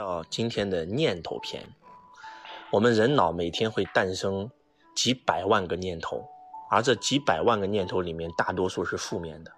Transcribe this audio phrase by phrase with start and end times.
[0.00, 1.62] 到今天的念头篇，
[2.70, 4.50] 我们人脑每天会诞生
[4.96, 6.26] 几百万个念头，
[6.70, 9.52] 而这几百万个念头里面，大多数是负面的，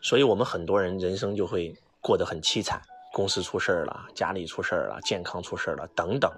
[0.00, 2.80] 所以我们很多人人生就会过得很凄惨，
[3.12, 6.32] 公司出事儿了，家里出事儿了，健康出事儿了等等。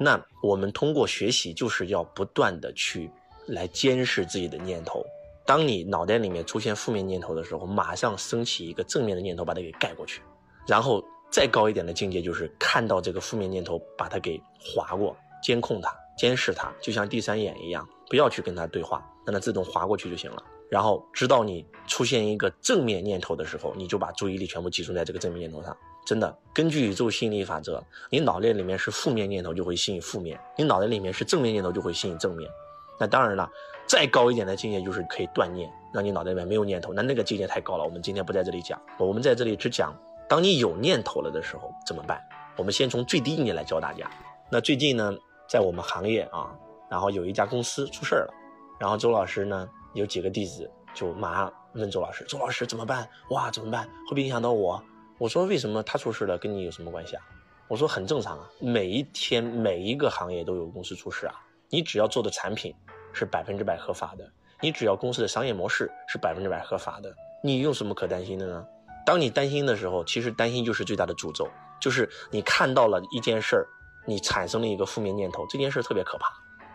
[0.00, 3.08] 那我们通过学习，就是要不断的去
[3.46, 5.06] 来监视自己的念头。
[5.46, 10.20] 当你脑袋里面出现负面念头的时候，马上升起一个正面的念头，把它给盖过去，
[10.66, 11.00] 然后。
[11.30, 20.42] 再高一点的境界就是看到这个负面念头，把它给划过，监控它，监视它，就像第三眼一样，不要去跟它对话，让它自动划过去就行了。
[20.68, 25.76] 然后直到你出现一个正面念头的时候，你就把注意力全部集中在这个正面念头上。
[26.04, 32.50] 真的，根据宇宙吸引力法则，你脑袋里面是负面念头就会吸引负面，你脑袋里面是正面念头就会吸引正面。
[32.98, 33.50] 那当然了，
[33.86, 36.92] 再高一点的境界就是可以断念，让你脑袋里面没有念头。
[36.92, 39.94] 那那个境界太高了，我们今天不在这里讲，我们在这里只讲。
[40.28, 42.20] 当你有念头了的时候怎么办？
[42.56, 44.10] 我们先从最低境界来教大家。
[44.50, 45.14] 那最近呢，
[45.48, 46.50] 在我们行业啊，
[46.90, 48.34] 然后有一家公司出事儿了，
[48.80, 53.08] 然后周老师呢有几个弟子就马上问周老师：“周老师怎么办？
[53.30, 53.84] 哇，怎么办？
[53.84, 54.82] 会不会影响到我？”
[55.18, 57.22] 我说：“为什么他出事了，跟你有什么关系啊？”
[57.68, 61.34] 我说：“很正常啊，每一天每一个行业都有公司出事啊。
[61.68, 62.74] 你只要做的产品
[63.12, 64.28] 是百分之百合法的，
[64.60, 68.66] 你只要公司的商业模式是百分之百合法的，你有什么可担心的呢？”
[69.06, 71.48] 当你担心的时候，其实担心就是最大的诅咒，
[71.80, 73.64] 就是你看到了一件事儿，
[74.04, 76.26] 你产生了一个负面念头，这件事特别可怕，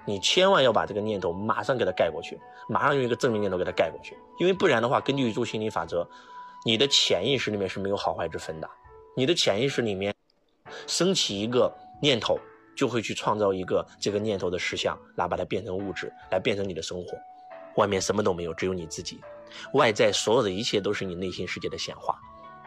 [0.05, 6.07] 你千万要把这个念头马上给它盖过去，马上用一个正面念头给它盖过去，因为不然的话，根据宇宙心理法则，
[6.65, 8.69] 你的潜意识里面是没有好坏之分的，
[9.17, 10.16] 你的潜意识里面
[10.88, 11.69] 升起一个
[12.01, 12.39] 念头，
[12.77, 17.17] 就会去创造一个这个念头的实相，来把它变成物质，来变成你的生活，
[17.75, 19.22] 外面什么都没有，只有你自己。
[19.73, 22.17] 外在所有的一切都是你内心世界的显化，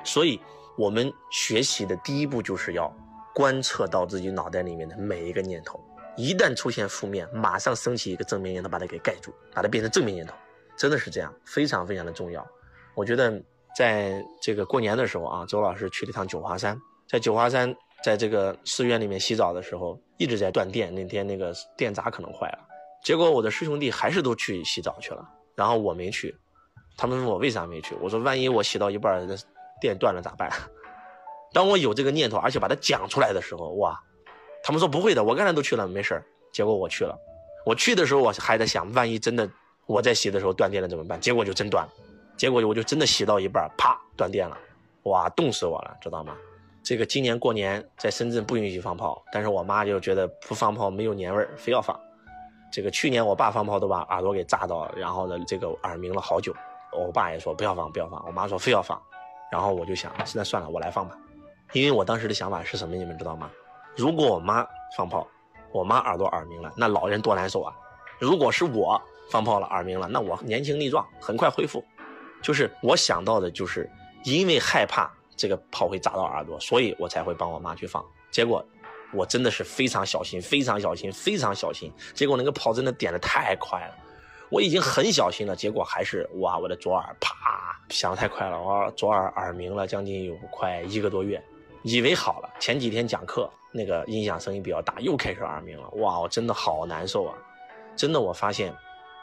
[0.04, 0.38] 所以，
[0.76, 2.94] 我们学习的第一步就是要
[3.34, 5.82] 观测到自己脑袋里面的每一个念头，
[6.16, 10.34] 一旦出现负面，马上升起一个正面念头，把它给盖住，把它变成正面念头，
[10.76, 12.46] 真的是这样，非常非常的重要。
[12.94, 13.42] 我觉得
[13.74, 16.78] 在这个过年的时候啊，周老师去了一趟九华山，
[17.08, 17.74] 在九华山，
[18.04, 22.58] 在这个寺院里面洗澡的时候，一直在断电，那天那个电闸可能坏了，
[23.04, 26.34] 结果我的师兄弟还是都去洗澡去了，然后我没去。
[26.96, 29.26] 他们问我为啥没去，我说万一我洗到一半，
[29.80, 30.50] 电断了咋办？
[31.52, 34.00] 当我有这个念头，而且把它讲出来的时候，哇！
[34.62, 36.20] 他们说不会的，我刚才都去了，没事
[36.50, 37.14] 结果我去了，
[37.66, 39.48] 我去的时候我还在想，万一真的
[39.84, 41.20] 我在洗的时候断电了怎么办？
[41.20, 41.92] 结果就真断了，
[42.38, 44.56] 结果我就真的洗到一半，啪断电了，
[45.02, 46.34] 哇，冻死我了，知道吗？
[46.82, 51.98] 这个今年过年在深圳不允许放炮，但是我妈就觉得不放炮没有年味儿，非要放。
[52.74, 56.52] 这个去年我爸放炮都把耳朵给炸到，然后呢，这个耳鸣了好久。
[56.92, 58.20] 我爸也说不要放，不要放。
[58.26, 59.00] 我妈说非要放，
[59.48, 61.16] 然后我就想，现在算了，我来放吧。
[61.72, 63.48] 因为我当时的想法是什么，你们知道吗？
[63.94, 65.24] 如果我妈放炮，
[65.70, 67.72] 我妈耳朵耳鸣了，那老人多难受啊。
[68.18, 71.84] 如果是我放炮了，耳鸣了，那我年轻力壮，很快恢复。
[72.42, 73.88] 就是我想到的，就是
[74.24, 78.04] 因为害怕这个炮会炸到耳朵，所以我才会帮我妈去放。
[78.32, 78.64] 结果
[79.14, 81.92] 我真的是非常小心，非常小心，非常小心。
[82.14, 83.94] 结果那个炮真的点的太快了。
[84.50, 91.42] 我已经很小心了，结果还是哇，我的左耳啪响的太快了，我左耳耳鸣了将近有快一个多月，
[91.82, 92.50] 以为好了。
[92.60, 97.34] 前几天讲课那个音响声音比较大，又开始耳鸣了，哇，我真的好难受啊！
[97.96, 98.72] 真的，我发现，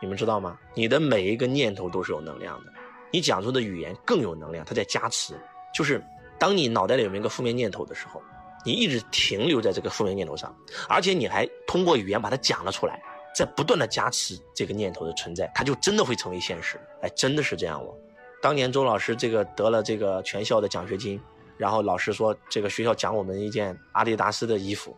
[0.02, 0.58] 你们知道吗？
[0.74, 2.72] 你的每一个念头都是有能量的，
[3.12, 5.34] 你讲出的语言更有能量，它在加持。
[5.74, 6.04] 就是
[6.38, 8.22] 当你脑袋里有一个负面念头的时候，
[8.64, 10.56] 你一直停留在这个负面念头上，
[10.88, 13.02] 而且你还通过语言把它讲了出来。
[13.34, 16.78] 在不断的加持这个念头的存在，它就真的会成为现实。
[17.02, 17.96] 哎，真的是这样哦。
[18.42, 21.18] 当年周老师这个得了这个全校的奖学金，
[21.58, 24.94] 然后老师说这个学校奖我们一件阿迪达斯的衣服，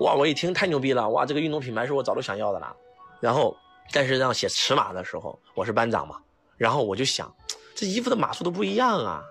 [0.00, 2.74] 哇，我一听太牛逼了，哇，这个运动品牌是我早都想要的了。
[3.20, 3.54] 然后，
[3.92, 6.16] 但是让写尺码的时候，我是班长嘛，
[6.56, 7.30] 然后我就想，
[7.74, 9.22] 这衣服的码数都不一样啊，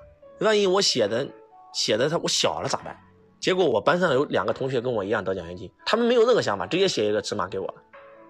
[0.42, 1.28] 万一我写的
[1.74, 2.96] 写的它我小了咋办？
[3.44, 7.74] 结果我班上有两个同学跟我一样得奖学金，他们没有任何想法，直接写一个尺码给我了。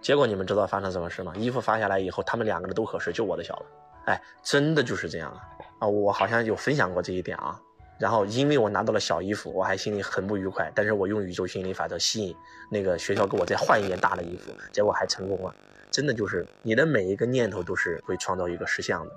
[0.02, 1.32] 结果你们知道发生什么事吗？
[1.38, 3.66] 衣服发下来以后，他们两个人都合适，就我的小了。
[4.06, 5.40] 哎，真的就是这样啊！
[5.82, 7.62] 啊，我好像有分享过这一点啊。
[8.00, 10.72] 然后因为我拿到了小衣服，我还心里很不愉快。
[10.74, 12.36] 但是我用宇宙心理法则吸引
[12.72, 15.54] 那个学校给我再换一件大的衣服，结果还成功了。
[15.92, 19.12] 真的就是你的每一个念头都是会创造一个实相的，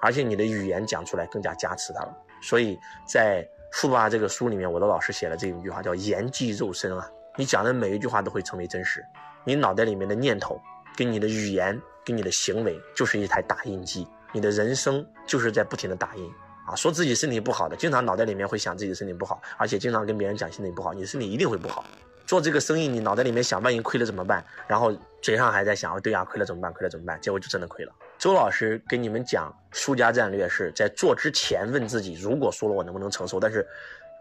[0.00, 2.16] 而且你的语言讲出来更加加持它了。
[2.40, 7.08] 所以在富爸爸这个书里面，我的老师写了这一句话，叫言即肉身啊。
[7.36, 9.04] 你讲的每一句话都会成为真实。
[9.44, 10.60] 你脑袋里面的念头，
[10.96, 14.06] 跟你的语言，跟你的行为，就是一台打印机。
[14.32, 16.30] 你的人生就是在不停的打印
[16.66, 21.84] 啊，说自己身体不好的，经常脑袋里面会想自己身体不好，而且经常跟别人讲身体不好，你的身体一定会不好。
[22.26, 24.44] 做这个生意，你脑袋里面想，万一亏了怎么办？
[24.66, 24.92] 然后
[25.22, 26.72] 嘴上还在想，对呀，亏了怎么办？
[26.72, 27.20] 亏了怎么办？
[27.20, 27.92] 结果就真的亏了。
[28.20, 33.40] 周老师给你们讲输家战略，是在做之前问自己，如果输了我能不能承受？
[33.40, 33.66] 但是，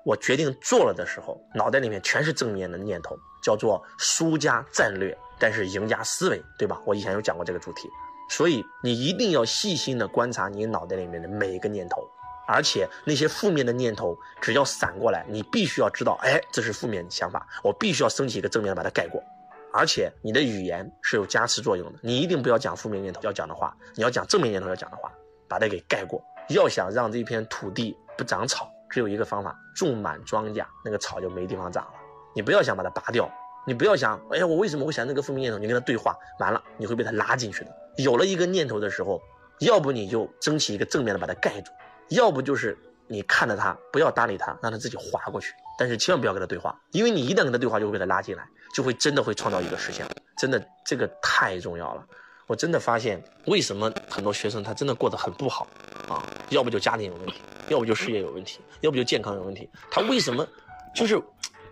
[0.06, 3.14] 我决定做了的时候，脑袋里面全是正面的念头，
[3.44, 6.82] 叫做输家战略，但是赢家思维，对吧？
[6.86, 7.90] 我以前有讲过这个主题，
[8.30, 12.02] 所以你一定要细心的观察你脑袋里面的每一个念头。
[12.48, 19.22] 而且那些负面的念头，只要闪过来，你必须要知道，哎，这是负面想法，我必须要升起一个正面把它盖过。
[19.72, 25.12] 而且你的语言是有加持作用的，你一定不要讲负面念头要讲的话，你要讲正面念头要讲的话，
[25.48, 26.22] 把它给盖过。
[26.50, 31.92] 要想让这片土地不长草，只有一个方法，种满庄稼，那个草就没地方长了。
[32.36, 33.30] 你不要想把它拔掉，
[33.68, 35.60] 你不要想，哎呀，我为什么会想那个负面念头？
[35.60, 37.72] 你跟他对话，完了你会被他拉进去的。
[37.98, 39.22] 有了一个念头的时候，
[39.60, 41.72] 要不你就争取一个正面的把它盖住。
[42.10, 42.76] 要不就是
[43.08, 45.54] 你看着他，不要搭理他，让他自己滑过去。
[45.80, 48.46] 但是千万不要跟他对话，因为你一旦跟他对话，就会被他拉进来，
[48.76, 50.06] 就会真的会创造一个实现。
[50.38, 52.06] 真的，这个太重要了。
[52.48, 55.66] 我真的发现，为什么很多学生他真的过得很不好
[56.10, 56.22] 啊？
[56.50, 57.36] 要不就家庭有问题，
[57.70, 59.70] 要不就事业有问题，要不就健康有问题。
[59.90, 60.46] 他为什么
[60.94, 61.22] 就是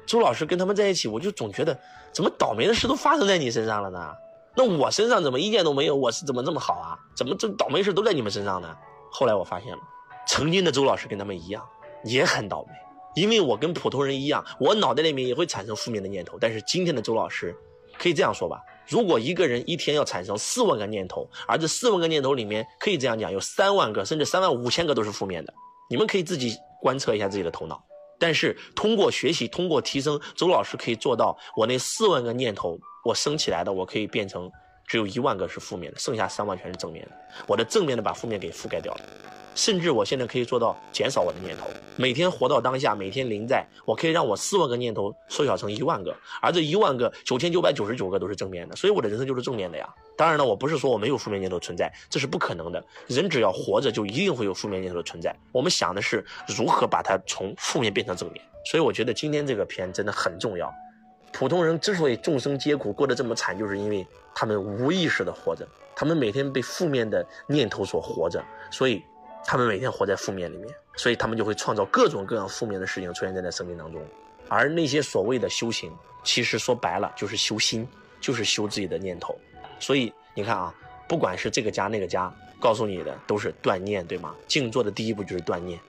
[0.05, 1.77] 周老师跟他们在一起，我就总觉得
[2.13, 4.15] 怎么倒霉的事都发生在你身上了呢？
[4.55, 5.95] 那我身上怎么一件都没有？
[5.95, 6.97] 我是怎么这么好啊？
[7.13, 8.73] 怎么这倒霉事都在你们身上呢？
[9.11, 9.79] 后来我发现了。
[10.27, 11.67] 曾经的周老师跟他们一样，
[12.03, 12.73] 也很倒霉，
[13.17, 16.37] 因为我跟普通人一样，我脑袋里面也会产生负面的念头。
[16.39, 17.51] 但是今天的周老师，
[17.97, 25.51] 可以这样说吧：如果一个人一天要产生四万个念头，而这四万个念头里面，可以这样讲，有三万个甚至三万五千个都是负面的。
[25.89, 27.83] 你们可以自己观测一下自己的头脑。
[28.19, 34.47] 但是通过学习，通过提升，周老师可以做到，我那四万个念头，我升起来的，我可以变成
[34.85, 37.11] 只有一万个是负面的，剩下三万全是正面的。
[37.47, 39.01] 我的正面的把负面给覆盖掉了。
[39.57, 41.65] 甚至我现在可以做到减少我的念头，
[41.95, 49.89] 每天活到当下，每天临在，我可以让我四万个念头缩小成一万个，而这一万个九千九百九十九个都是正面的，所以我的人生就是正面的呀。
[50.15, 52.83] 当然了，我不是说我没有负面念头存在，这是不可能的。
[53.07, 55.35] 人只要活着，就一定会有负面念头的存在。
[55.51, 58.45] 我们想的是如何把它从负面变成正面。
[58.63, 60.71] 所以我觉得今天这个片真的很重要。
[61.33, 64.05] 普通人之所以众生皆苦，过得这么惨，就是因为
[64.35, 68.39] 他们无意识的活着，他们每天被负面的念头所活着，
[68.69, 69.01] 所以。
[69.49, 70.67] 他们每天活在负面里面，
[70.97, 74.05] 所以他们就会创造各种各样负面的事情出现在他生命当中。
[74.49, 75.89] 而那些所谓的修行，
[76.21, 77.87] 其实说白了就是修心，
[78.19, 79.39] 就是修自己的念头。
[79.79, 80.75] 所以你看啊，
[81.07, 82.29] 不管是这个家那个家，
[82.59, 84.35] 告诉你的都是断念，对吗？
[84.49, 85.79] 静坐的第一步就是断念，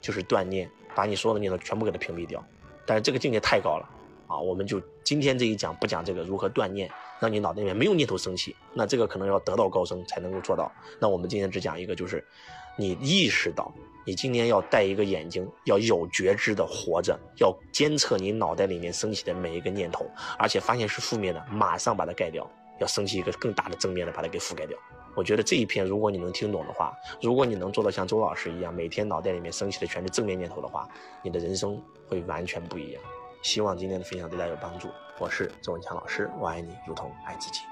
[0.00, 2.42] 就是断念，把你所有的念头全部给它屏蔽掉。
[2.86, 3.86] 但是这个境界太高了
[4.32, 4.38] 啊！
[4.38, 6.90] 我们就今天这一讲不讲这个如何断念，
[7.20, 8.56] 让你脑袋里面没有念头升起。
[8.72, 10.70] 那这个可能要得道高僧才能够做到。
[10.98, 12.24] 那我们今天只讲一个，就是。
[12.74, 13.70] 你意识到，
[14.06, 20.06] 你今天要戴一个眼睛，要有觉知的活着，要监测你脑袋里面升起的每一个念头，
[20.38, 22.50] 而且发现是负面的，马上把它盖掉，
[22.80, 24.78] 要升起一个更大的正面的，把它给覆盖掉。
[25.14, 30.88] 我觉得这一篇，如果你能听懂的话，如果你能做到像周老师一样，每天脑袋里面升起的全是正面念头的话，
[31.22, 31.78] 你的人生
[32.08, 33.02] 会完全不一样。
[33.42, 34.88] 希望今天的分享对大家有帮助。
[35.18, 37.71] 我是周文强老师，我爱你如同爱自己。